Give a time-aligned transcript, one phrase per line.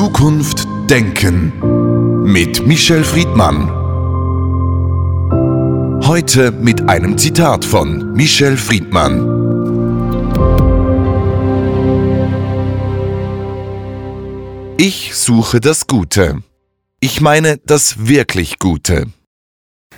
[0.00, 1.52] Zukunft denken
[2.22, 3.68] mit Michel Friedmann.
[6.06, 9.26] Heute mit einem Zitat von Michel Friedmann.
[14.78, 16.42] Ich suche das Gute.
[17.00, 19.04] Ich meine das wirklich Gute.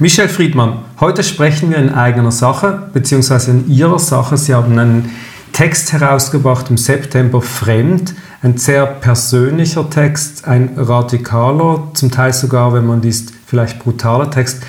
[0.01, 4.37] Michel Friedmann, heute sprechen wir in eigener Sache, beziehungsweise in Ihrer Sache.
[4.37, 5.13] Sie haben einen
[5.53, 12.87] Text herausgebracht im September Fremd, ein sehr persönlicher Text, ein radikaler, zum Teil sogar, wenn
[12.87, 14.63] man liest, vielleicht brutaler Text.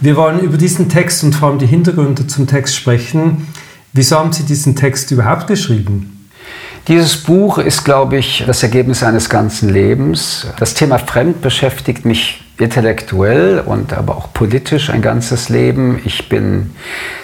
[0.00, 3.48] Wir wollen über diesen Text und vor allem die Hintergründe zum Text sprechen.
[3.92, 6.28] Wieso haben Sie diesen Text überhaupt geschrieben?
[6.88, 10.46] Dieses Buch ist, glaube ich, das Ergebnis eines ganzen Lebens.
[10.58, 16.00] Das Thema Fremd beschäftigt mich intellektuell und aber auch politisch ein ganzes Leben.
[16.04, 16.70] Ich bin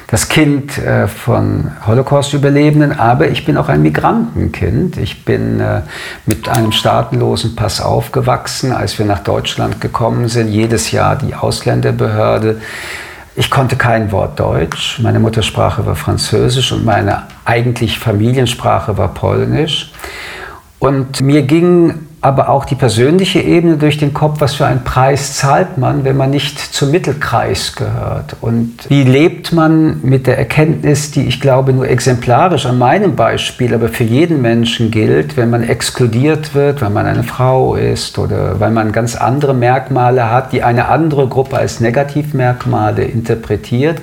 [0.08, 4.96] das Kind äh, von Holocaust-Überlebenden, aber ich bin auch ein Migrantenkind.
[4.96, 5.82] Ich bin äh,
[6.26, 10.48] mit einem staatenlosen Pass aufgewachsen, als wir nach Deutschland gekommen sind.
[10.48, 12.60] Jedes Jahr die Ausländerbehörde.
[13.34, 15.00] Ich konnte kein Wort Deutsch.
[15.02, 19.92] Meine Muttersprache war Französisch und meine eigentlich Familiensprache war Polnisch.
[20.78, 25.36] Und mir ging aber auch die persönliche Ebene durch den Kopf, was für einen Preis
[25.36, 28.34] zahlt man, wenn man nicht zum Mittelkreis gehört.
[28.40, 33.72] Und wie lebt man mit der Erkenntnis, die ich glaube nur exemplarisch an meinem Beispiel,
[33.72, 38.58] aber für jeden Menschen gilt, wenn man exkludiert wird, wenn man eine Frau ist oder
[38.58, 44.02] weil man ganz andere Merkmale hat, die eine andere Gruppe als Negativmerkmale interpretiert.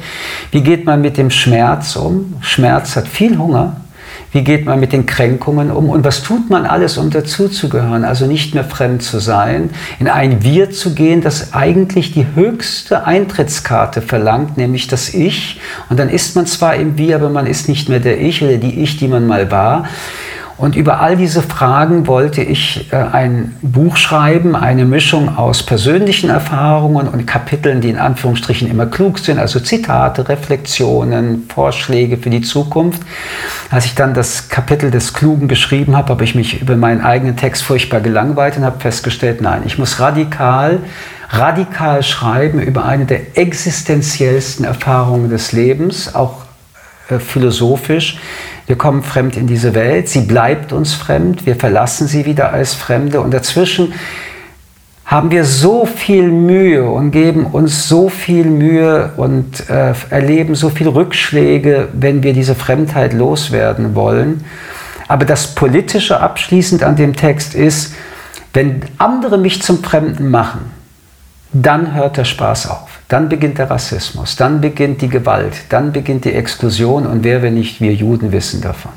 [0.51, 2.35] Wie geht man mit dem Schmerz um?
[2.39, 3.82] Schmerz hat viel Hunger.
[4.33, 5.91] Wie geht man mit den Kränkungen um?
[5.91, 8.03] Und was tut man alles, um dazuzugehören?
[8.03, 13.05] Also nicht mehr fremd zu sein, in ein Wir zu gehen, das eigentlich die höchste
[13.05, 15.61] Eintrittskarte verlangt, nämlich das Ich.
[15.89, 18.57] Und dann ist man zwar im Wir, aber man ist nicht mehr der Ich oder
[18.57, 19.87] die Ich, die man mal war.
[20.57, 26.29] Und über all diese Fragen wollte ich äh, ein Buch schreiben, eine Mischung aus persönlichen
[26.29, 32.41] Erfahrungen und Kapiteln, die in Anführungsstrichen immer klug sind, also Zitate, Reflexionen, Vorschläge für die
[32.41, 33.01] Zukunft.
[33.71, 37.35] Als ich dann das Kapitel des Klugen geschrieben habe, habe ich mich über meinen eigenen
[37.35, 40.79] Text furchtbar gelangweilt und habe festgestellt, nein, ich muss radikal
[41.33, 46.42] radikal schreiben über eine der existenziellsten Erfahrungen des Lebens, auch
[47.09, 48.19] äh, philosophisch.
[48.65, 52.73] Wir kommen fremd in diese Welt, sie bleibt uns fremd, wir verlassen sie wieder als
[52.73, 53.93] Fremde und dazwischen
[55.05, 60.69] haben wir so viel Mühe und geben uns so viel Mühe und äh, erleben so
[60.69, 64.45] viele Rückschläge, wenn wir diese Fremdheit loswerden wollen.
[65.07, 67.93] Aber das Politische abschließend an dem Text ist,
[68.53, 70.61] wenn andere mich zum Fremden machen,
[71.53, 72.89] dann hört der Spaß auf.
[73.07, 77.53] Dann beginnt der Rassismus, dann beginnt die Gewalt, dann beginnt die Exklusion und wer, wenn
[77.53, 78.91] nicht wir Juden, wissen davon.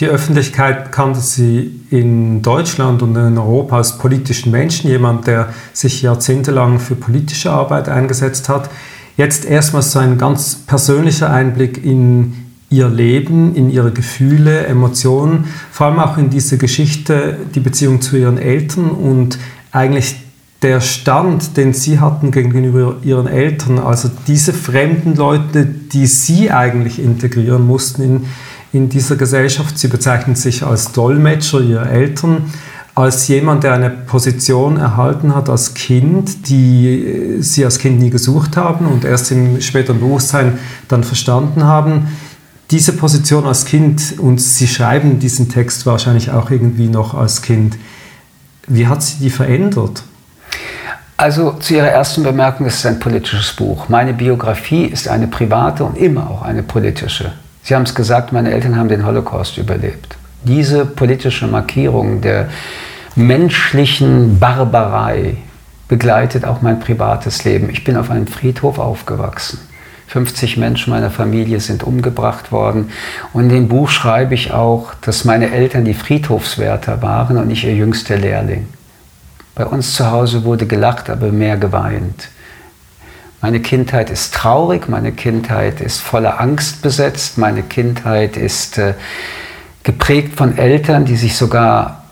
[0.00, 6.00] Die Öffentlichkeit kannte Sie in Deutschland und in Europa als politischen Menschen, jemand, der sich
[6.00, 8.70] jahrzehntelang für politische Arbeit eingesetzt hat.
[9.18, 15.88] Jetzt erstmals so ein ganz persönlicher Einblick in ihr Leben, in ihre Gefühle, Emotionen, vor
[15.88, 19.38] allem auch in diese Geschichte, die Beziehung zu ihren Eltern und
[19.72, 20.16] eigentlich
[20.62, 26.98] der Stand, den Sie hatten gegenüber Ihren Eltern, also diese fremden Leute, die Sie eigentlich
[26.98, 28.26] integrieren mussten in,
[28.72, 32.52] in dieser Gesellschaft, Sie bezeichnen sich als Dolmetscher Ihrer Eltern,
[32.96, 38.56] als jemand, der eine Position erhalten hat als Kind, die Sie als Kind nie gesucht
[38.56, 40.58] haben und erst im späteren Bewusstsein
[40.88, 42.08] dann verstanden haben.
[42.72, 47.78] Diese Position als Kind, und Sie schreiben diesen Text wahrscheinlich auch irgendwie noch als Kind,
[48.66, 50.02] wie hat sie die verändert?
[51.20, 53.88] Also zu Ihrer ersten Bemerkung, es ist ein politisches Buch.
[53.88, 57.32] Meine Biografie ist eine private und immer auch eine politische.
[57.64, 60.16] Sie haben es gesagt, meine Eltern haben den Holocaust überlebt.
[60.44, 62.48] Diese politische Markierung der
[63.16, 65.38] menschlichen Barbarei
[65.88, 67.68] begleitet auch mein privates Leben.
[67.68, 69.58] Ich bin auf einem Friedhof aufgewachsen.
[70.06, 72.92] 50 Menschen meiner Familie sind umgebracht worden.
[73.32, 77.64] Und in dem Buch schreibe ich auch, dass meine Eltern die Friedhofswärter waren und ich
[77.64, 78.68] ihr jüngster Lehrling.
[79.58, 82.28] Bei uns zu Hause wurde gelacht, aber mehr geweint.
[83.42, 88.94] Meine Kindheit ist traurig, meine Kindheit ist voller Angst besetzt, meine Kindheit ist äh,
[89.82, 92.04] geprägt von Eltern, die sich sogar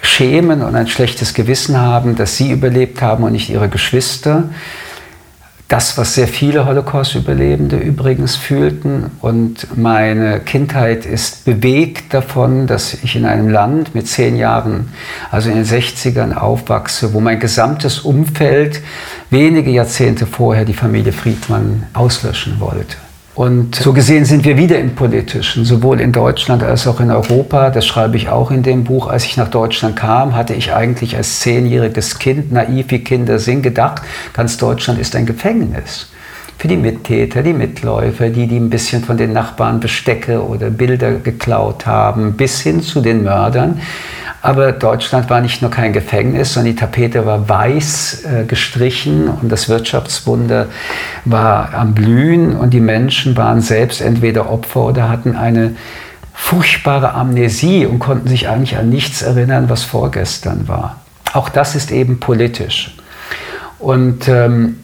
[0.00, 4.44] schämen und ein schlechtes Gewissen haben, dass sie überlebt haben und nicht ihre Geschwister
[5.74, 9.10] das, was sehr viele Holocaust-Überlebende übrigens fühlten.
[9.20, 14.92] Und meine Kindheit ist bewegt davon, dass ich in einem Land mit zehn Jahren,
[15.32, 18.82] also in den 60ern, aufwachse, wo mein gesamtes Umfeld
[19.30, 22.96] wenige Jahrzehnte vorher die Familie Friedmann auslöschen wollte.
[23.34, 27.70] Und so gesehen sind wir wieder im Politischen, sowohl in Deutschland als auch in Europa.
[27.70, 29.08] Das schreibe ich auch in dem Buch.
[29.08, 33.62] Als ich nach Deutschland kam, hatte ich eigentlich als zehnjähriges Kind, naiv wie Kinder sind,
[33.62, 34.02] gedacht,
[34.34, 36.06] ganz Deutschland ist ein Gefängnis.
[36.58, 41.12] Für die Mittäter, die Mitläufer, die, die ein bisschen von den Nachbarn Bestecke oder Bilder
[41.12, 43.80] geklaut haben, bis hin zu den Mördern.
[44.40, 49.50] Aber Deutschland war nicht nur kein Gefängnis, sondern die Tapete war weiß äh, gestrichen und
[49.50, 50.66] das Wirtschaftswunder
[51.24, 55.76] war am Blühen und die Menschen waren selbst entweder Opfer oder hatten eine
[56.34, 61.00] furchtbare Amnesie und konnten sich eigentlich an nichts erinnern, was vorgestern war.
[61.32, 62.94] Auch das ist eben politisch.
[63.78, 64.76] Und ähm,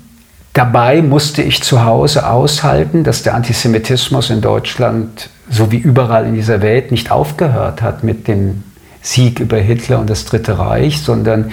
[0.52, 6.34] dabei musste ich zu Hause aushalten, dass der Antisemitismus in Deutschland so wie überall in
[6.34, 8.62] dieser Welt nicht aufgehört hat mit dem
[9.02, 11.52] Sieg über Hitler und das Dritte Reich, sondern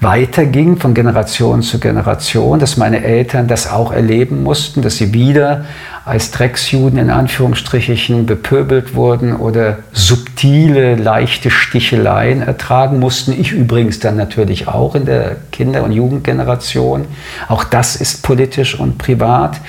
[0.00, 5.66] weiterging von Generation zu Generation, dass meine Eltern das auch erleben mussten, dass sie wieder
[6.06, 13.38] als Drecksjuden in Anführungsstrichen bepöbelt wurden oder subtile, leichte Sticheleien ertragen mussten.
[13.38, 17.04] Ich übrigens dann natürlich auch in der Kinder- und Jugendgeneration.
[17.48, 19.60] Auch das ist politisch und privat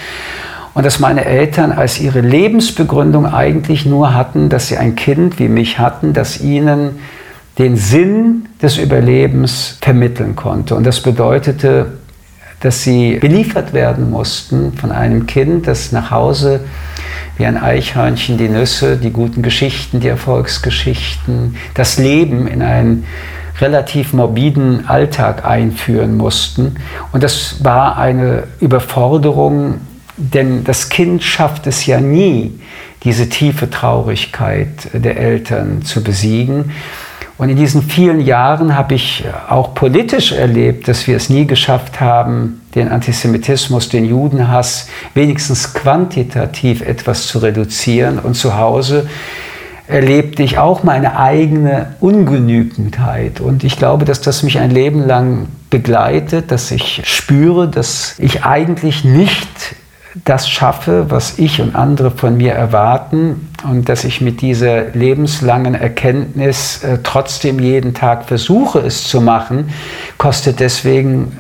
[0.74, 5.50] und dass meine Eltern als ihre Lebensbegründung eigentlich nur hatten, dass sie ein Kind wie
[5.50, 7.00] mich hatten, das ihnen
[7.62, 10.74] den Sinn des Überlebens vermitteln konnte.
[10.74, 12.00] Und das bedeutete,
[12.60, 16.62] dass sie beliefert werden mussten von einem Kind, das nach Hause
[17.38, 23.06] wie ein Eichhörnchen die Nüsse, die guten Geschichten, die Erfolgsgeschichten, das Leben in einen
[23.60, 26.78] relativ morbiden Alltag einführen mussten.
[27.12, 29.82] Und das war eine Überforderung,
[30.18, 32.60] denn das Kind schafft es ja nie,
[33.04, 36.72] diese tiefe Traurigkeit der Eltern zu besiegen.
[37.42, 42.00] Und in diesen vielen Jahren habe ich auch politisch erlebt, dass wir es nie geschafft
[42.00, 48.20] haben, den Antisemitismus, den Judenhass wenigstens quantitativ etwas zu reduzieren.
[48.20, 49.10] Und zu Hause
[49.88, 53.40] erlebte ich auch meine eigene Ungenügendheit.
[53.40, 58.44] Und ich glaube, dass das mich ein Leben lang begleitet, dass ich spüre, dass ich
[58.46, 59.50] eigentlich nicht
[60.26, 65.76] das schaffe, was ich und andere von mir erwarten und dass ich mit dieser lebenslangen
[65.76, 69.70] Erkenntnis äh, trotzdem jeden Tag versuche, es zu machen,
[70.18, 71.38] kostet deswegen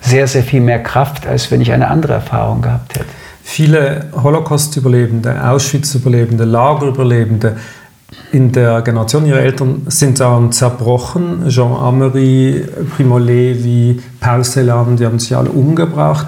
[0.00, 3.06] sehr, sehr viel mehr Kraft, als wenn ich eine andere Erfahrung gehabt hätte.
[3.44, 7.56] Viele Holocaust-Überlebende, Auschwitz-Überlebende, Lagerüberlebende
[8.30, 11.48] in der Generation ihrer Eltern sind daran zerbrochen.
[11.48, 12.64] Jean Amery,
[12.96, 16.26] Primo Levi, Paul Celan, die haben sich alle umgebracht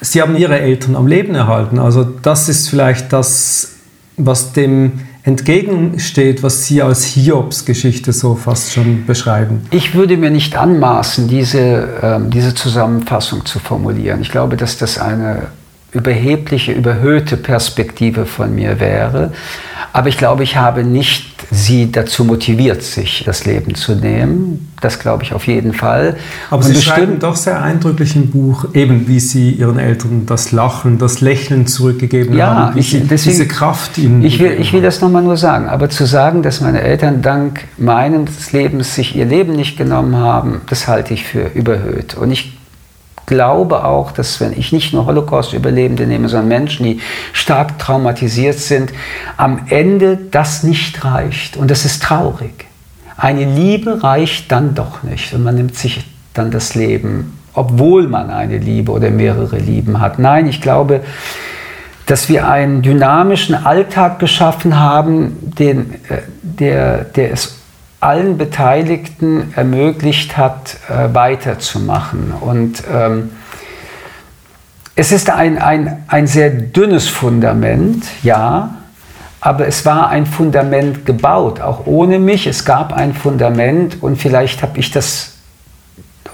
[0.00, 1.78] sie haben ihre Eltern am Leben erhalten.
[1.78, 3.76] Also das ist vielleicht das,
[4.26, 9.66] was dem entgegensteht, was Sie als Hiobs-Geschichte so fast schon beschreiben.
[9.70, 14.22] Ich würde mir nicht anmaßen, diese, äh, diese Zusammenfassung zu formulieren.
[14.22, 15.48] Ich glaube, dass das eine
[15.92, 19.32] überhebliche, überhöhte Perspektive von mir wäre.
[19.92, 24.72] Aber ich glaube, ich habe nicht sie dazu motiviert, sich das Leben zu nehmen.
[24.80, 26.16] Das glaube ich auf jeden Fall.
[26.48, 30.52] Aber Und Sie schreiben doch sehr eindrücklich im Buch, eben wie Sie Ihren Eltern das
[30.52, 34.56] Lachen, das Lächeln zurückgegeben ja, haben, wie ich, Sie deswegen, diese Kraft ihnen ich will,
[34.60, 35.68] ich will das nochmal nur sagen.
[35.68, 40.60] Aber zu sagen, dass meine Eltern dank meines Lebens sich ihr Leben nicht genommen haben,
[40.68, 42.14] das halte ich für überhöht.
[42.14, 42.59] Und ich
[43.30, 47.00] glaube auch, dass wenn ich nicht nur Holocaust-Überlebende nehme, sondern Menschen, die
[47.32, 48.92] stark traumatisiert sind,
[49.36, 51.56] am Ende das nicht reicht.
[51.56, 52.66] Und das ist traurig.
[53.16, 56.04] Eine Liebe reicht dann doch nicht und man nimmt sich
[56.34, 60.18] dann das Leben, obwohl man eine Liebe oder mehrere Lieben hat.
[60.18, 61.02] Nein, ich glaube,
[62.06, 67.59] dass wir einen dynamischen Alltag geschaffen haben, den, äh, der, der es
[68.00, 72.32] allen Beteiligten ermöglicht hat, äh, weiterzumachen.
[72.40, 73.30] Und ähm,
[74.96, 78.74] es ist ein, ein, ein sehr dünnes Fundament, ja,
[79.40, 82.46] aber es war ein Fundament gebaut, auch ohne mich.
[82.46, 85.36] Es gab ein Fundament und vielleicht habe ich das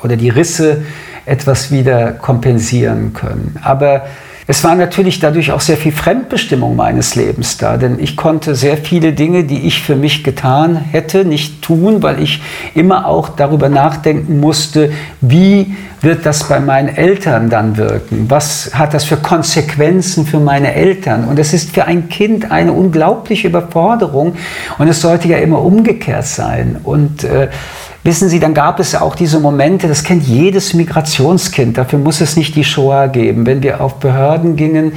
[0.02, 0.84] oder die Risse
[1.24, 3.58] etwas wieder kompensieren können.
[3.62, 4.06] Aber
[4.48, 8.76] es war natürlich dadurch auch sehr viel Fremdbestimmung meines Lebens da, denn ich konnte sehr
[8.76, 12.40] viele Dinge, die ich für mich getan hätte, nicht tun, weil ich
[12.74, 18.26] immer auch darüber nachdenken musste, wie wird das bei meinen Eltern dann wirken?
[18.28, 21.24] Was hat das für Konsequenzen für meine Eltern?
[21.24, 24.36] Und es ist für ein Kind eine unglaubliche Überforderung
[24.78, 26.76] und es sollte ja immer umgekehrt sein.
[26.84, 27.48] Und äh,
[28.06, 32.36] Wissen Sie, dann gab es auch diese Momente, das kennt jedes Migrationskind, dafür muss es
[32.36, 33.46] nicht die Shoah geben.
[33.46, 34.92] Wenn wir auf Behörden gingen,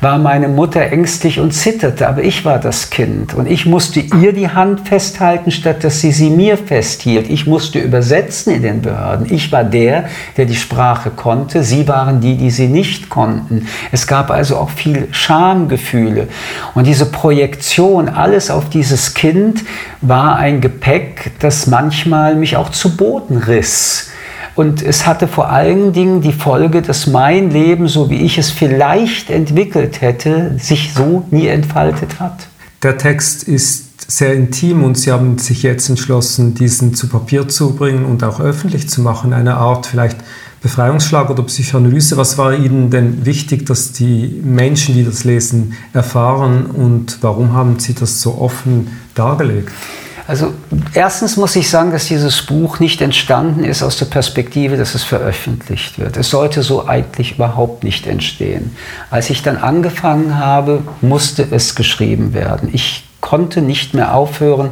[0.00, 4.32] war meine Mutter ängstlich und zitterte, aber ich war das Kind und ich musste ihr
[4.32, 7.28] die Hand festhalten, statt dass sie sie mir festhielt.
[7.28, 9.26] Ich musste übersetzen in den Behörden.
[9.30, 10.06] Ich war der,
[10.38, 13.68] der die Sprache konnte, sie waren die, die sie nicht konnten.
[13.92, 16.28] Es gab also auch viel Schamgefühle
[16.74, 19.64] und diese Projektion, alles auf dieses Kind,
[20.00, 24.10] war ein Gepäck, das manchmal mich auch zu Boden riss.
[24.54, 28.50] Und es hatte vor allen Dingen die Folge, dass mein Leben, so wie ich es
[28.50, 32.46] vielleicht entwickelt hätte, sich so nie entfaltet hat.
[32.82, 37.74] Der Text ist sehr intim und Sie haben sich jetzt entschlossen, diesen zu Papier zu
[37.74, 39.32] bringen und auch öffentlich zu machen.
[39.32, 40.18] Eine Art vielleicht
[40.60, 42.16] Befreiungsschlag oder Psychoanalyse.
[42.16, 47.78] Was war Ihnen denn wichtig, dass die Menschen, die das lesen, erfahren und warum haben
[47.78, 49.70] Sie das so offen dargelegt?
[50.26, 50.54] Also
[50.94, 55.02] erstens muss ich sagen, dass dieses Buch nicht entstanden ist aus der Perspektive, dass es
[55.02, 56.16] veröffentlicht wird.
[56.16, 58.74] Es sollte so eigentlich überhaupt nicht entstehen.
[59.10, 62.70] Als ich dann angefangen habe, musste es geschrieben werden.
[62.72, 64.70] Ich konnte nicht mehr aufhören,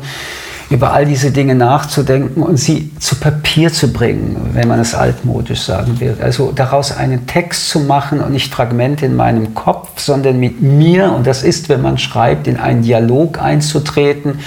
[0.70, 5.60] über all diese Dinge nachzudenken und sie zu Papier zu bringen, wenn man es altmodisch
[5.60, 6.16] sagen will.
[6.22, 11.12] Also daraus einen Text zu machen und nicht Fragmente in meinem Kopf, sondern mit mir,
[11.12, 14.38] und das ist, wenn man schreibt, in einen Dialog einzutreten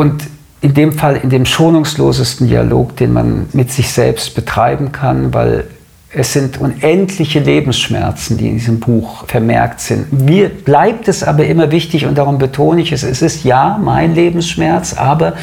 [0.00, 0.28] und
[0.62, 5.68] in dem Fall in dem schonungslosesten Dialog, den man mit sich selbst betreiben kann, weil
[6.12, 10.12] es sind unendliche Lebensschmerzen, die in diesem Buch vermerkt sind.
[10.12, 14.16] Mir bleibt es aber immer wichtig und darum betone ich es, es ist ja mein
[14.16, 15.34] Lebensschmerz, aber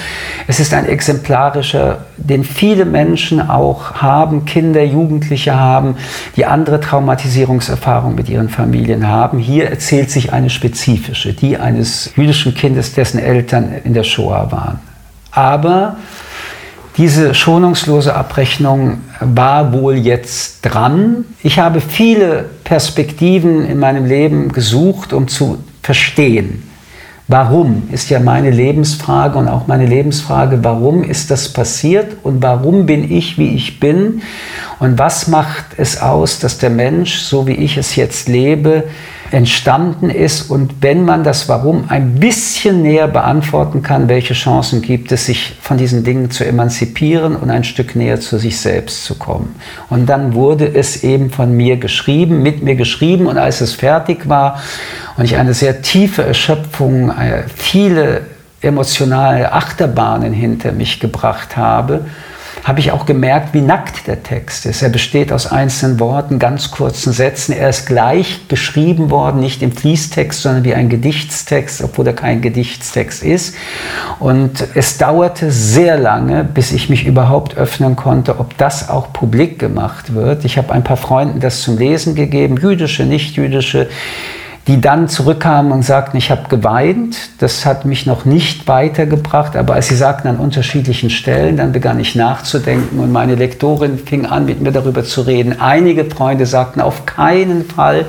[0.45, 5.95] es ist ein exemplarischer, den viele Menschen auch haben, Kinder, Jugendliche haben,
[6.35, 9.39] die andere Traumatisierungserfahrungen mit ihren Familien haben.
[9.39, 14.79] Hier erzählt sich eine spezifische, die eines jüdischen Kindes, dessen Eltern in der Shoah waren.
[15.31, 15.95] Aber
[16.97, 21.25] diese schonungslose Abrechnung war wohl jetzt dran.
[21.43, 26.63] Ich habe viele Perspektiven in meinem Leben gesucht, um zu verstehen,
[27.27, 32.87] warum ist ja meine Lebensfrage und auch meine Lebensfrage, warum ist das passiert und warum
[32.87, 34.23] bin ich, wie ich bin
[34.79, 38.85] und was macht es aus, dass der Mensch, so wie ich es jetzt lebe,
[39.31, 45.11] entstanden ist und wenn man das Warum ein bisschen näher beantworten kann, welche Chancen gibt
[45.11, 49.15] es, sich von diesen Dingen zu emanzipieren und ein Stück näher zu sich selbst zu
[49.15, 49.55] kommen.
[49.89, 54.29] Und dann wurde es eben von mir geschrieben, mit mir geschrieben und als es fertig
[54.29, 54.61] war
[55.17, 58.21] und ich eine sehr tiefe Erschöpfung, äh, viele
[58.61, 62.05] emotionale Achterbahnen hinter mich gebracht habe,
[62.67, 64.81] habe ich auch gemerkt, wie nackt der Text ist.
[64.81, 67.53] Er besteht aus einzelnen Worten, ganz kurzen Sätzen.
[67.53, 72.41] Er ist gleich geschrieben worden, nicht im Fließtext, sondern wie ein Gedichtstext, obwohl er kein
[72.41, 73.55] Gedichtstext ist.
[74.19, 79.59] Und es dauerte sehr lange, bis ich mich überhaupt öffnen konnte, ob das auch publik
[79.59, 80.43] gemacht wird.
[80.43, 83.87] Ich habe ein paar Freunden das zum Lesen gegeben, jüdische, nicht jüdische
[84.67, 87.17] die dann zurückkamen und sagten, ich habe geweint.
[87.39, 91.99] Das hat mich noch nicht weitergebracht, aber als sie sagten an unterschiedlichen Stellen, dann begann
[92.01, 95.61] ich nachzudenken und meine Lektorin fing an, mit mir darüber zu reden.
[95.61, 98.05] Einige Freunde sagten, auf keinen Fall,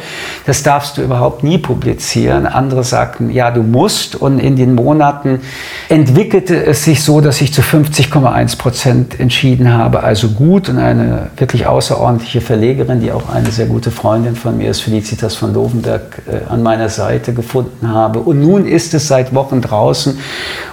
[0.46, 2.46] das darfst du überhaupt nie publizieren.
[2.46, 4.16] Andere sagten, ja, du musst.
[4.16, 5.40] Und in den Monaten
[5.88, 10.68] entwickelte es sich so, dass ich zu 50,1 Prozent entschieden habe, also gut.
[10.68, 15.36] Und eine wirklich außerordentliche Verlegerin, die auch eine sehr gute Freundin von mir ist, Felicitas
[15.36, 18.20] von Lovenberg, äh, an meiner Seite gefunden habe.
[18.20, 20.18] Und nun ist es seit Wochen draußen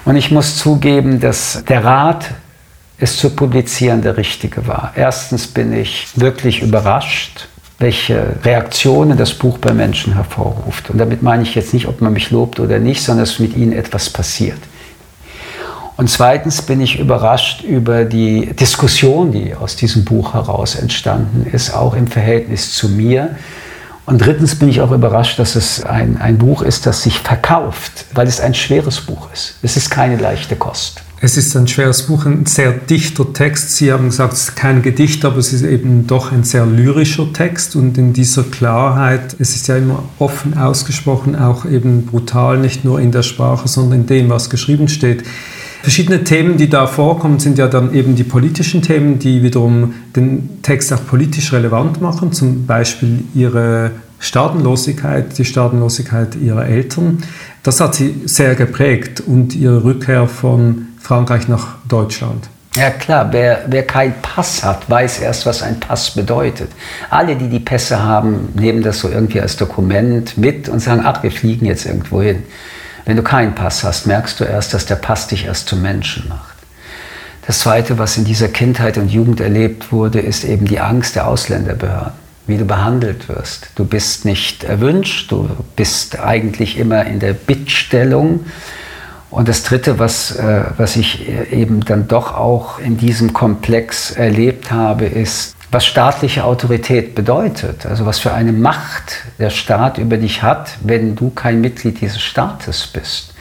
[0.05, 2.25] und ich muss zugeben, dass der Rat,
[2.97, 4.93] es zu publizieren, der richtige war.
[4.95, 10.89] Erstens bin ich wirklich überrascht, welche Reaktionen das Buch bei Menschen hervorruft.
[10.89, 13.57] Und damit meine ich jetzt nicht, ob man mich lobt oder nicht, sondern dass mit
[13.57, 14.59] ihnen etwas passiert.
[15.97, 21.73] Und zweitens bin ich überrascht über die Diskussion, die aus diesem Buch heraus entstanden ist,
[21.73, 23.35] auch im Verhältnis zu mir.
[24.05, 28.05] Und drittens bin ich auch überrascht, dass es ein, ein Buch ist, das sich verkauft,
[28.13, 29.55] weil es ein schweres Buch ist.
[29.63, 31.01] Es ist keine leichte Kost.
[31.21, 33.77] Es ist ein schweres Buch, ein sehr dichter Text.
[33.77, 37.33] Sie haben gesagt, es ist kein Gedicht, aber es ist eben doch ein sehr lyrischer
[37.33, 37.75] Text.
[37.75, 42.99] Und in dieser Klarheit, es ist ja immer offen ausgesprochen, auch eben brutal, nicht nur
[42.99, 45.23] in der Sprache, sondern in dem, was geschrieben steht.
[45.85, 50.63] Verschiedene Themen, die da vorkommen, sind ja dann eben die politischen Themen, die wiederum den
[50.63, 57.19] Text auch politisch relevant machen, zum Beispiel ihre Staatenlosigkeit, die Staatenlosigkeit ihrer Eltern.
[57.61, 62.49] Das hat sie sehr geprägt und ihre Rückkehr von Frankreich nach Deutschland.
[62.73, 66.71] Ja klar, wer, wer keinen Pass hat, weiß erst, was ein Pass bedeutet.
[67.11, 71.21] Alle, die die Pässe haben, nehmen das so irgendwie als Dokument mit und sagen, ach,
[71.21, 72.41] wir fliegen jetzt irgendwo hin.
[73.05, 76.27] Wenn du keinen Pass hast, merkst du erst, dass der Pass dich erst zum Menschen
[76.27, 76.55] macht.
[77.45, 81.27] Das Zweite, was in dieser Kindheit und Jugend erlebt wurde, ist eben die Angst der
[81.27, 82.13] Ausländerbehörden,
[82.47, 83.69] wie du behandelt wirst.
[83.75, 88.45] Du bist nicht erwünscht, du bist eigentlich immer in der Bittstellung.
[89.29, 94.71] Und das Dritte, was, äh, was ich eben dann doch auch in diesem Komplex erlebt
[94.71, 97.85] habe, ist, was staatliche Autorität bedeutet.
[97.85, 102.21] Also was für eine Macht der Staat über dich hat, wenn du kein Mitglied dieses
[102.21, 103.35] Staates bist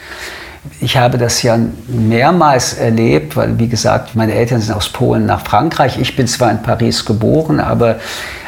[0.79, 5.41] ich habe das ja mehrmals erlebt, weil, wie gesagt, meine Eltern sind aus Polen nach
[5.41, 5.97] Frankreich.
[5.99, 7.97] Ich bin zwar in Paris geboren, aber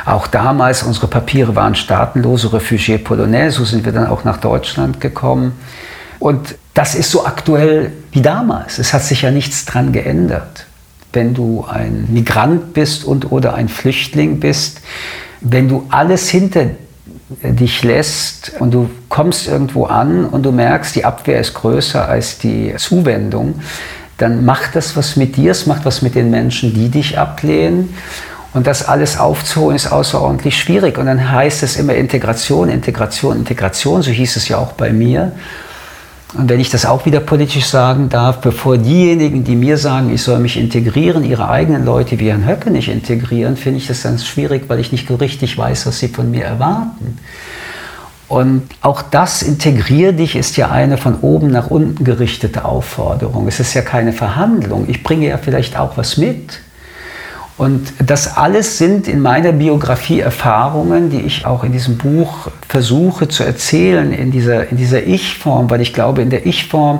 [0.05, 5.01] auch damals, unsere Papiere waren staatenlose Refugiés Polonais, so sind wir dann auch nach Deutschland
[5.01, 5.53] gekommen.
[6.19, 8.79] Und das ist so aktuell wie damals.
[8.79, 10.66] Es hat sich ja nichts dran geändert.
[11.13, 14.81] Wenn du ein Migrant bist und oder ein Flüchtling bist,
[15.41, 16.65] wenn du alles hinter
[17.43, 22.37] dich lässt und du kommst irgendwo an und du merkst, die Abwehr ist größer als
[22.37, 23.55] die Zuwendung,
[24.17, 27.93] dann macht das was mit dir, es macht was mit den Menschen, die dich ablehnen.
[28.53, 30.97] Und das alles aufzuholen ist außerordentlich schwierig.
[30.97, 35.33] Und dann heißt es immer Integration, Integration, Integration, so hieß es ja auch bei mir.
[36.37, 40.21] Und wenn ich das auch wieder politisch sagen darf, bevor diejenigen, die mir sagen, ich
[40.21, 44.25] soll mich integrieren, ihre eigenen Leute wie Herrn Höcke nicht integrieren, finde ich das ganz
[44.25, 47.17] schwierig, weil ich nicht richtig weiß, was sie von mir erwarten.
[48.27, 53.47] Und auch das Integrier dich ist ja eine von oben nach unten gerichtete Aufforderung.
[53.47, 54.85] Es ist ja keine Verhandlung.
[54.89, 56.59] Ich bringe ja vielleicht auch was mit.
[57.57, 63.27] Und das alles sind in meiner Biografie Erfahrungen, die ich auch in diesem Buch versuche
[63.29, 66.99] zu erzählen, in dieser, in dieser Ich-Form, weil ich glaube, in der Ich-Form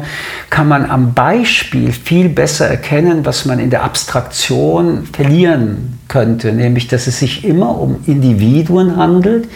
[0.50, 6.88] kann man am Beispiel viel besser erkennen, was man in der Abstraktion verlieren könnte, nämlich
[6.88, 9.48] dass es sich immer um Individuen handelt,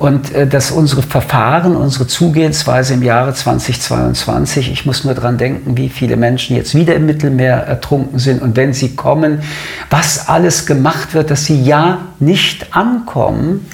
[0.00, 5.76] und äh, dass unsere Verfahren, unsere Zugehensweise im Jahre 2022, ich muss nur daran denken,
[5.76, 9.42] wie viele Menschen jetzt wieder im Mittelmeer ertrunken sind und wenn sie kommen,
[9.90, 13.66] was alles gemacht wird, dass sie ja nicht ankommen.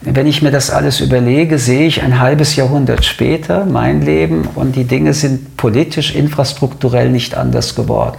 [0.00, 4.74] Wenn ich mir das alles überlege, sehe ich ein halbes Jahrhundert später mein Leben und
[4.74, 8.18] die Dinge sind politisch, infrastrukturell nicht anders geworden.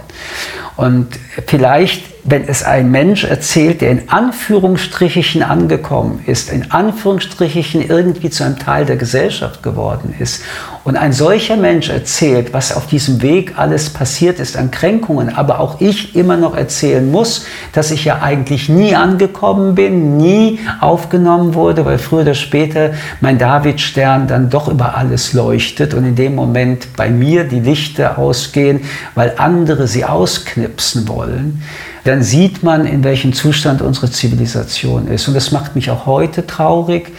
[0.80, 1.08] Und
[1.46, 8.44] vielleicht wenn es ein Mensch erzählt, der in Anführungsstrichen angekommen ist, in Anführungsstrichen irgendwie zu
[8.44, 10.42] einem Teil der Gesellschaft geworden ist,
[10.82, 15.60] und ein solcher Mensch erzählt, was auf diesem Weg alles passiert ist an Kränkungen, aber
[15.60, 17.44] auch ich immer noch erzählen muss,
[17.74, 23.36] dass ich ja eigentlich nie angekommen bin, nie aufgenommen wurde, weil früher oder später mein
[23.36, 28.80] Davidstern dann doch über alles leuchtet und in dem Moment bei mir die Lichter ausgehen,
[29.14, 30.69] weil andere sie ausknipsen
[31.08, 31.62] wollen
[32.04, 35.28] dann sieht man, in welchem Zustand unsere Zivilisation ist.
[35.28, 37.12] Und das macht mich auch heute traurig.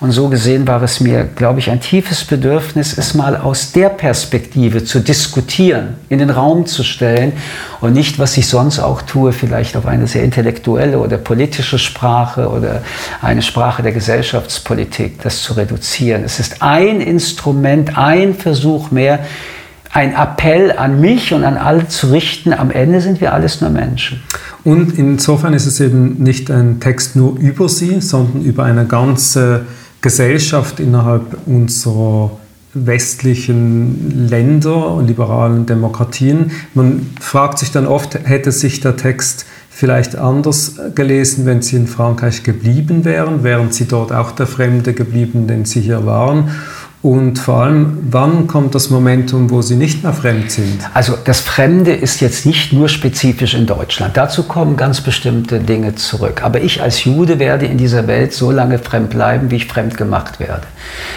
[0.00, 3.90] Und so gesehen war es mir, glaube ich, ein tiefes Bedürfnis, es mal aus der
[3.90, 7.32] Perspektive zu diskutieren, in den Raum zu stellen
[7.80, 12.48] und nicht, was ich sonst auch tue, vielleicht auf eine sehr intellektuelle oder politische Sprache
[12.48, 12.82] oder
[13.22, 16.24] eine Sprache der Gesellschaftspolitik, das zu reduzieren.
[16.24, 19.20] Es ist ein Instrument, ein Versuch mehr,
[19.94, 23.70] ein Appell an mich und an alle zu richten, am Ende sind wir alles nur
[23.70, 24.20] Menschen.
[24.64, 29.66] Und insofern ist es eben nicht ein Text nur über sie, sondern über eine ganze
[30.00, 32.32] Gesellschaft innerhalb unserer
[32.74, 36.50] westlichen Länder, liberalen Demokratien.
[36.74, 41.86] Man fragt sich dann oft, hätte sich der Text vielleicht anders gelesen, wenn sie in
[41.86, 43.44] Frankreich geblieben wären?
[43.44, 46.50] Wären sie dort auch der Fremde geblieben, den sie hier waren?
[47.04, 50.78] Und vor allem, wann kommt das Momentum, wo sie nicht mehr fremd sind?
[50.94, 54.16] Also das Fremde ist jetzt nicht nur spezifisch in Deutschland.
[54.16, 56.42] Dazu kommen ganz bestimmte Dinge zurück.
[56.42, 59.98] Aber ich als Jude werde in dieser Welt so lange fremd bleiben, wie ich fremd
[59.98, 60.62] gemacht werde.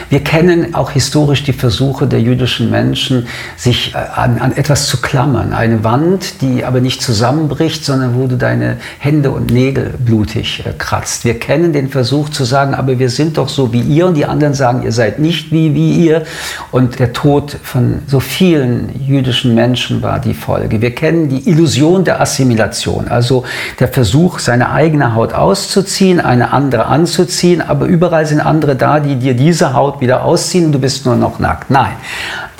[0.09, 4.97] Wir kennen auch historisch die Versuche der jüdischen Menschen, sich äh, an, an etwas zu
[4.97, 5.53] klammern.
[5.53, 10.73] Eine Wand, die aber nicht zusammenbricht, sondern wo du deine Hände und Nägel blutig äh,
[10.77, 11.23] kratzt.
[11.23, 14.25] Wir kennen den Versuch zu sagen, aber wir sind doch so wie ihr und die
[14.25, 16.23] anderen sagen, ihr seid nicht wie wie ihr.
[16.71, 20.81] Und der Tod von so vielen jüdischen Menschen war die Folge.
[20.81, 23.43] Wir kennen die Illusion der Assimilation, also
[23.79, 29.17] der Versuch, seine eigene Haut auszuziehen, eine andere anzuziehen, aber überall sind andere da, die
[29.17, 31.69] dir diese Haut wieder ausziehen und du bist nur noch nackt.
[31.69, 31.93] Nein,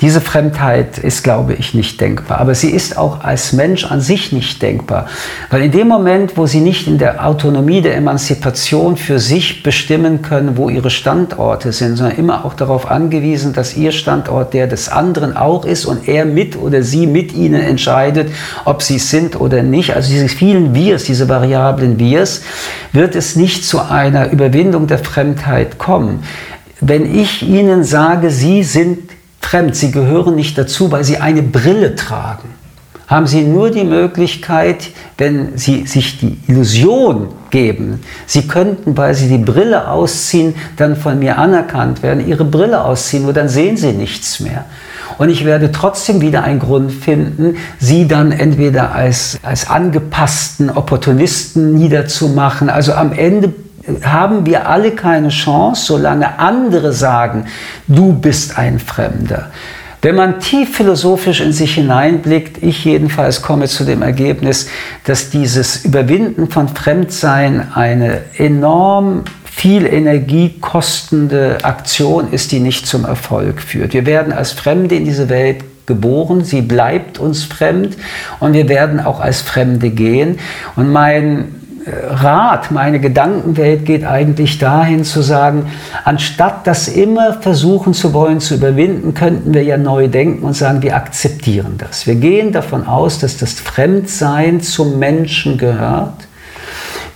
[0.00, 2.38] diese Fremdheit ist, glaube ich, nicht denkbar.
[2.38, 5.06] Aber sie ist auch als Mensch an sich nicht denkbar.
[5.50, 10.22] Weil in dem Moment, wo sie nicht in der Autonomie der Emanzipation für sich bestimmen
[10.22, 14.88] können, wo ihre Standorte sind, sondern immer auch darauf angewiesen, dass ihr Standort der des
[14.88, 18.30] anderen auch ist und er mit oder sie mit ihnen entscheidet,
[18.64, 19.96] ob sie es sind oder nicht.
[19.96, 22.42] Also diese vielen Wirs, diese variablen Wirs,
[22.92, 26.22] wird es nicht zu einer Überwindung der Fremdheit kommen.
[26.80, 29.76] Wenn ich Ihnen sage, Sie sind fremd.
[29.76, 32.48] Sie gehören nicht dazu, weil sie eine Brille tragen.
[33.08, 39.28] haben sie nur die Möglichkeit, wenn sie sich die Illusion geben, sie könnten, weil sie
[39.28, 43.92] die Brille ausziehen, dann von mir anerkannt werden, ihre Brille ausziehen, nur dann sehen sie
[43.92, 44.66] nichts mehr.
[45.16, 51.74] Und ich werde trotzdem wieder einen Grund finden, sie dann entweder als, als angepassten Opportunisten
[51.74, 52.68] niederzumachen.
[52.68, 53.52] Also am Ende
[54.02, 57.46] haben wir alle keine Chance, solange andere sagen,
[57.86, 59.50] du bist ein Fremder.
[60.00, 64.68] Wenn man tief philosophisch in sich hineinblickt, ich jedenfalls komme zu dem Ergebnis,
[65.04, 73.04] dass dieses Überwinden von Fremdsein eine enorm viel Energie kostende Aktion ist, die nicht zum
[73.04, 73.92] Erfolg führt.
[73.92, 77.96] Wir werden als Fremde in diese Welt geboren, sie bleibt uns fremd
[78.38, 80.38] und wir werden auch als Fremde gehen.
[80.76, 81.56] Und mein
[81.90, 85.66] Rat, meine Gedankenwelt geht eigentlich dahin zu sagen,
[86.04, 90.82] anstatt das immer versuchen zu wollen zu überwinden, könnten wir ja neu denken und sagen,
[90.82, 92.06] wir akzeptieren das.
[92.06, 96.27] Wir gehen davon aus, dass das Fremdsein zum Menschen gehört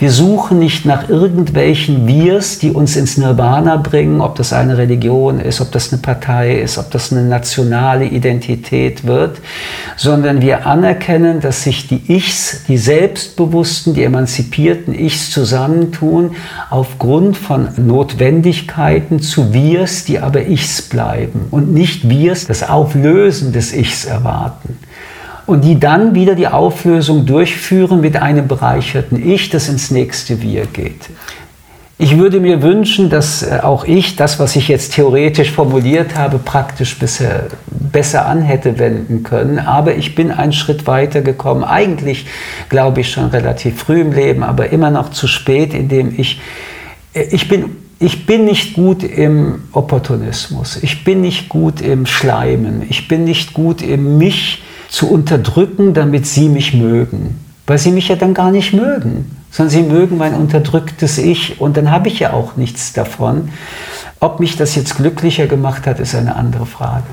[0.02, 5.38] wir suchen nicht nach irgendwelchen Wirs, die uns ins Nirvana bringen, ob das eine Religion
[5.38, 9.38] ist, ob das eine Partei ist, ob das eine nationale Identität wird,
[9.96, 16.32] sondern wir anerkennen, dass sich die Ichs, die selbstbewussten, die emanzipierten Ichs zusammentun
[16.68, 23.72] aufgrund von Notwendigkeiten zu Wirs, die aber Ichs bleiben und nicht Wirs das Auflösen des
[23.72, 24.80] Ichs erwarten
[25.52, 30.64] und die dann wieder die Auflösung durchführen mit einem bereicherten Ich, das ins nächste Wir
[30.64, 31.10] geht.
[31.98, 36.38] Ich würde mir wünschen, dass äh, auch ich das, was ich jetzt theoretisch formuliert habe,
[36.38, 39.58] praktisch bisher besser an hätte wenden können.
[39.58, 41.64] Aber ich bin einen Schritt weiter gekommen.
[41.64, 42.24] Eigentlich
[42.70, 46.40] glaube ich schon relativ früh im Leben, aber immer noch zu spät, indem ich,
[47.12, 52.82] äh, ich bin ich bin nicht gut im Opportunismus, ich bin nicht gut im Schleimen,
[52.88, 54.62] ich bin nicht gut im mich
[54.92, 57.40] zu unterdrücken, damit sie mich mögen.
[57.66, 61.78] Weil sie mich ja dann gar nicht mögen, sondern sie mögen mein unterdrücktes Ich und
[61.78, 63.48] dann habe ich ja auch nichts davon.
[64.20, 67.04] Ob mich das jetzt glücklicher gemacht hat, ist eine andere Frage.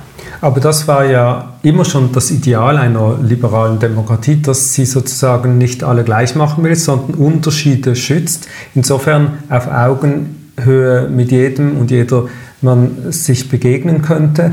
[0.42, 5.82] Aber das war ja immer schon das Ideal einer liberalen Demokratie, dass sie sozusagen nicht
[5.84, 8.50] alle gleich machen will, sondern Unterschiede schützt.
[8.76, 12.26] Insofern auf Augenhöhe mit jedem und jeder
[12.62, 14.52] man sich begegnen könnte.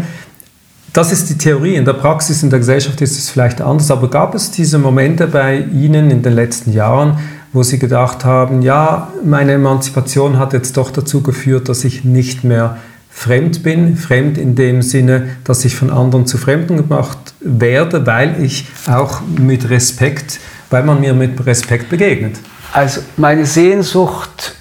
[0.93, 1.75] Das ist die Theorie.
[1.75, 3.91] In der Praxis, in der Gesellschaft ist es vielleicht anders.
[3.91, 7.19] Aber gab es diese Momente bei Ihnen in den letzten Jahren,
[7.53, 12.45] wo Sie gedacht haben, ja, meine Emanzipation hat jetzt doch dazu geführt, dass ich nicht
[12.45, 12.79] mehr
[13.17, 18.43] fremd bin, fremd in dem Sinne, dass ich von anderen zu Fremden gemacht werde, weil
[18.45, 22.37] ich auch mit Respekt, weil man mir mit Respekt begegnet.
[22.75, 24.55] Also meine Sehnsucht,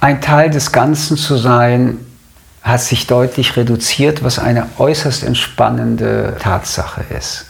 [0.00, 1.98] ein Teil des Ganzen zu sein,
[2.62, 7.46] hat sich deutlich reduziert, was eine äußerst entspannende Tatsache ist.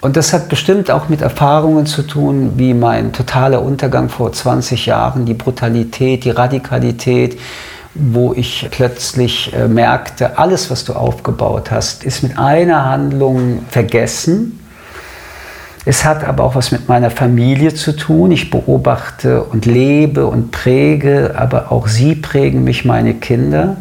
[0.00, 4.86] Und das hat bestimmt auch mit Erfahrungen zu tun, wie mein totaler Untergang vor 20
[4.86, 7.40] Jahren, die Brutalität, die Radikalität,
[7.94, 14.60] wo ich plötzlich äh, merkte, alles, was du aufgebaut hast, ist mit einer Handlung vergessen.
[15.86, 18.30] Es hat aber auch was mit meiner Familie zu tun.
[18.30, 23.76] Ich beobachte und lebe und präge, aber auch sie prägen mich, meine Kinder.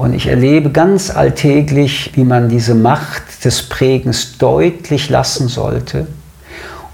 [0.00, 6.06] Und ich erlebe ganz alltäglich, wie man diese Macht des Prägens deutlich lassen sollte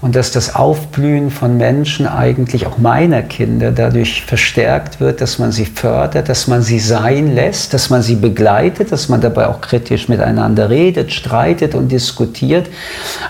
[0.01, 5.53] und dass das Aufblühen von Menschen, eigentlich auch meiner Kinder, dadurch verstärkt wird, dass man
[5.53, 9.61] sie fördert, dass man sie sein lässt, dass man sie begleitet, dass man dabei auch
[9.61, 12.67] kritisch miteinander redet, streitet und diskutiert,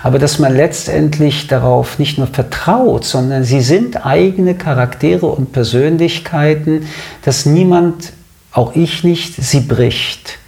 [0.02, 6.86] aber dass man letztendlich darauf nicht nur vertraut, sondern sie sind eigene Charaktere und Persönlichkeiten,
[7.24, 8.17] dass niemand
[8.58, 10.38] auch ich nicht, sie bricht.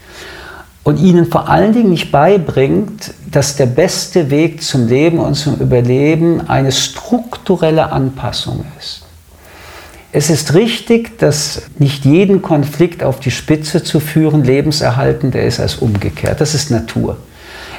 [0.82, 5.56] Und ihnen vor allen Dingen nicht beibringt, dass der beste Weg zum Leben und zum
[5.58, 9.02] Überleben eine strukturelle Anpassung ist.
[10.10, 15.76] Es ist richtig, dass nicht jeden Konflikt auf die Spitze zu führen lebenserhaltender ist als
[15.76, 16.40] umgekehrt.
[16.40, 17.16] Das ist Natur.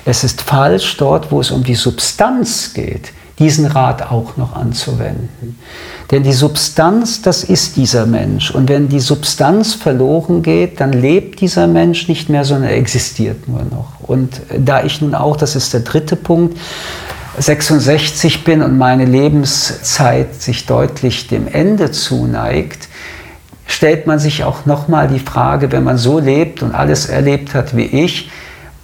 [0.06, 5.58] Es ist falsch dort, wo es um die Substanz geht, diesen Rat auch noch anzuwenden.
[6.12, 8.52] Denn die Substanz, das ist dieser Mensch.
[8.52, 13.48] Und wenn die Substanz verloren geht, dann lebt dieser Mensch nicht mehr, sondern er existiert
[13.48, 14.08] nur noch.
[14.08, 16.58] Und da ich nun auch, das ist der dritte Punkt,
[17.38, 22.90] 66 bin und meine Lebenszeit sich deutlich dem Ende zuneigt,
[23.66, 27.76] stellt man sich auch nochmal die Frage, wenn man so lebt und alles erlebt hat
[27.76, 28.30] wie ich,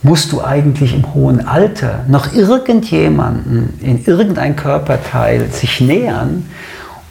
[0.03, 6.45] musst du eigentlich im hohen Alter noch irgendjemanden in irgendein Körperteil sich nähern,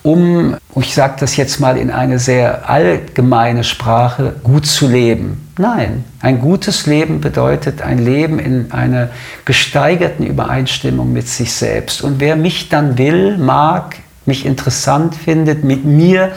[0.07, 5.49] um, ich sage das jetzt mal in eine sehr allgemeine Sprache, gut zu leben.
[5.59, 9.09] Nein, ein gutes Leben bedeutet ein Leben in einer
[9.45, 12.03] gesteigerten Übereinstimmung mit sich selbst.
[12.03, 13.97] Und wer mich dann will, mag,
[14.27, 16.33] mich interessant findet, mit mir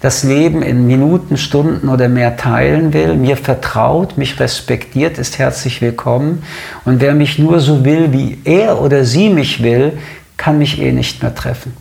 [0.00, 5.80] das Leben in Minuten, Stunden oder mehr teilen will, mir vertraut, mich respektiert, ist herzlich
[5.80, 6.42] willkommen.
[6.84, 9.92] Und wer mich nur so will, wie er oder sie mich will,
[10.36, 11.72] kann mich eh nicht mehr treffen.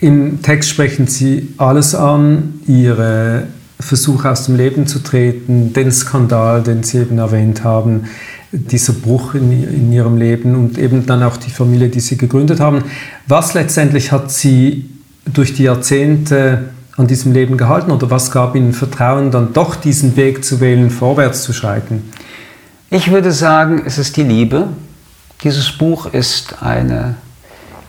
[0.00, 3.44] Im Text sprechen Sie alles an, Ihre
[3.80, 8.04] Versuche aus dem Leben zu treten, den Skandal, den Sie eben erwähnt haben,
[8.52, 12.60] dieser Bruch in, in, Ihrem Leben und eben dann auch die Familie, die Sie gegründet
[12.60, 12.84] haben.
[13.26, 14.88] Was letztendlich hat Sie
[15.24, 20.16] durch die Jahrzehnte an diesem Leben gehalten oder was gab Ihnen Vertrauen, dann doch diesen
[20.16, 22.10] Weg zu wählen, vorwärts zu schreiten?
[22.88, 24.68] Ich würde sagen, es ist die Liebe.
[25.42, 27.16] Dieses Buch ist eine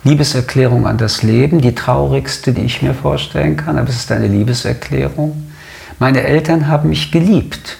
[0.04, 4.28] Liebeserklärung an das Leben, die traurigste, die ich mir vorstellen kann, aber es ist eine
[4.28, 5.52] Liebeserklärung.
[6.00, 7.78] Meine Eltern haben mich geliebt.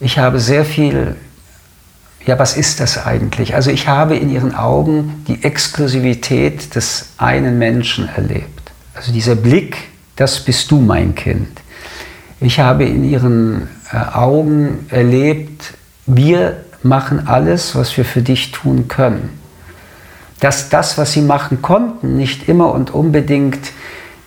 [0.00, 1.16] Ich habe sehr viel,
[2.24, 3.54] ja, was ist das eigentlich?
[3.54, 8.72] Also ich habe in ihren Augen die Exklusivität des einen Menschen erlebt.
[8.94, 9.76] Also dieser Blick,
[10.16, 11.48] das bist du mein Kind.
[12.40, 15.74] Ich habe in ihren äh, Augen erlebt,
[16.06, 19.38] wir machen alles, was wir für dich tun können
[20.40, 23.72] dass das, was sie machen konnten, nicht immer und unbedingt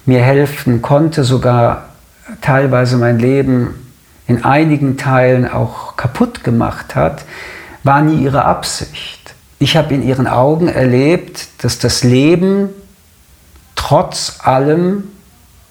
[0.06, 1.90] mir helfen konnte, sogar
[2.42, 3.76] teilweise mein Leben
[4.28, 7.24] in einigen Teilen auch kaputt gemacht hat,
[7.84, 9.34] war nie ihre Absicht.
[9.60, 12.70] Ich habe in ihren Augen erlebt, dass das Leben
[13.76, 15.04] trotz allem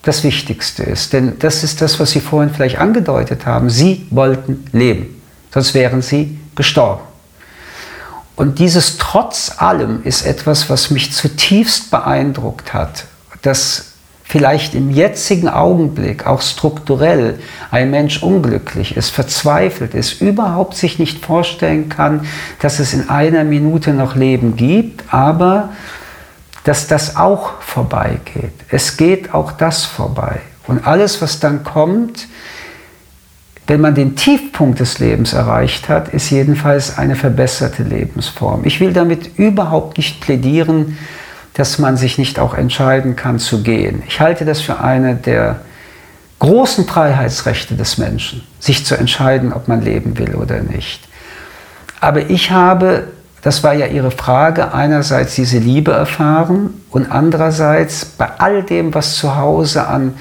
[0.02, 1.12] das Wichtigste ist.
[1.12, 3.70] Denn das ist das, was Sie vorhin vielleicht angedeutet haben.
[3.70, 5.20] Sie wollten leben,
[5.52, 7.02] sonst wären Sie gestorben.
[8.36, 13.04] Und dieses Trotz allem ist etwas, was mich zutiefst beeindruckt hat,
[13.42, 13.89] dass
[14.30, 17.40] vielleicht im jetzigen Augenblick auch strukturell
[17.72, 22.24] ein Mensch unglücklich ist, verzweifelt ist, überhaupt sich nicht vorstellen kann,
[22.60, 25.70] dass es in einer Minute noch Leben gibt, aber
[26.62, 28.52] dass das auch vorbeigeht.
[28.68, 30.38] Es geht auch das vorbei.
[30.68, 32.28] Und alles, was dann kommt,
[33.66, 38.60] wenn man den Tiefpunkt des Lebens erreicht hat, ist jedenfalls eine verbesserte Lebensform.
[38.62, 40.98] Ich will damit überhaupt nicht plädieren,
[41.54, 44.02] dass man sich nicht auch entscheiden kann zu gehen.
[44.06, 45.60] Ich halte das für eine der
[46.38, 51.06] großen Freiheitsrechte des Menschen, sich zu entscheiden, ob man leben will oder nicht.
[52.00, 53.08] Aber ich habe,
[53.42, 59.16] das war ja Ihre Frage, einerseits diese Liebe erfahren und andererseits bei all dem, was
[59.16, 60.14] zu Hause an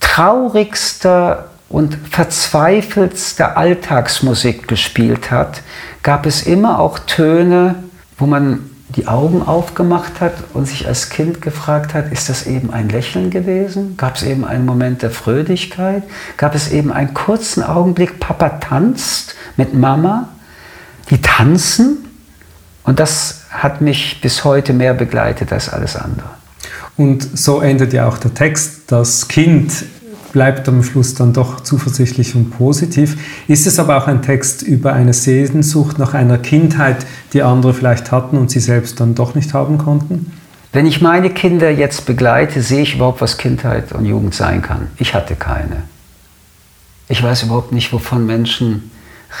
[0.00, 5.62] traurigster und verzweifeltste Alltagsmusik gespielt hat,
[6.02, 7.76] gab es immer auch Töne,
[8.18, 12.72] wo man die Augen aufgemacht hat und sich als Kind gefragt hat, ist das eben
[12.72, 13.96] ein Lächeln gewesen?
[13.98, 16.02] Gab es eben einen Moment der Fröhlichkeit?
[16.38, 20.28] Gab es eben einen kurzen Augenblick, Papa tanzt mit Mama?
[21.10, 21.98] Die tanzen?
[22.84, 26.30] Und das hat mich bis heute mehr begleitet als alles andere.
[26.96, 28.84] Und so endet ja auch der Text.
[28.86, 29.72] Das Kind
[30.36, 33.16] bleibt am Schluss dann doch zuversichtlich und positiv.
[33.48, 38.12] Ist es aber auch ein Text über eine Sehnsucht nach einer Kindheit, die andere vielleicht
[38.12, 40.30] hatten und sie selbst dann doch nicht haben konnten?
[40.74, 44.88] Wenn ich meine Kinder jetzt begleite, sehe ich überhaupt, was Kindheit und Jugend sein kann.
[44.98, 45.84] Ich hatte keine.
[47.08, 48.90] Ich weiß überhaupt nicht, wovon Menschen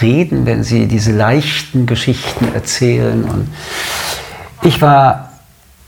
[0.00, 3.22] reden, wenn sie diese leichten Geschichten erzählen.
[3.24, 3.48] Und
[4.62, 5.32] ich war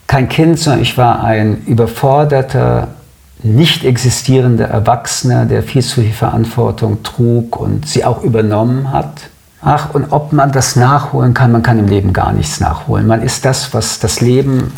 [0.07, 2.89] kein Kind, sondern ich war ein überforderter,
[3.43, 9.31] nicht existierende Erwachsener, der viel zu viel Verantwortung trug und sie auch übernommen hat.
[9.61, 13.07] Ach, und ob man das nachholen kann, man kann im Leben gar nichts nachholen.
[13.07, 14.73] Man ist das, was das Leben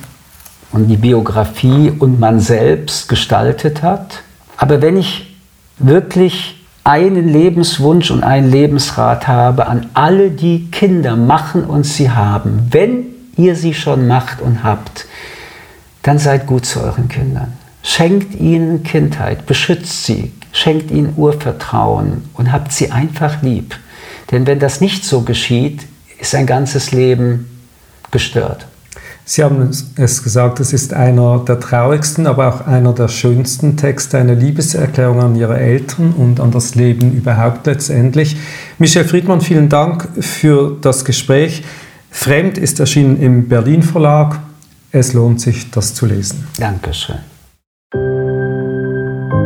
[0.72, 4.22] und die Biografie und man selbst gestaltet hat.
[4.56, 5.36] Aber wenn ich
[5.78, 12.68] wirklich einen Lebenswunsch und einen Lebensrat habe an alle, die Kinder machen und sie haben,
[12.70, 15.06] wenn ihr sie schon macht und habt,
[16.02, 17.59] dann seid gut zu euren Kindern.
[17.82, 23.74] Schenkt ihnen Kindheit, beschützt sie, schenkt ihnen Urvertrauen und habt sie einfach lieb.
[24.30, 25.86] Denn wenn das nicht so geschieht,
[26.18, 27.48] ist ein ganzes Leben
[28.10, 28.66] gestört.
[29.24, 34.18] Sie haben es gesagt, es ist einer der traurigsten, aber auch einer der schönsten Texte,
[34.18, 38.36] eine Liebeserklärung an Ihre Eltern und an das Leben überhaupt letztendlich.
[38.78, 41.62] Michel Friedmann, vielen Dank für das Gespräch.
[42.10, 44.40] Fremd ist erschienen im Berlin Verlag.
[44.90, 46.48] Es lohnt sich, das zu lesen.
[46.58, 47.29] Dankeschön.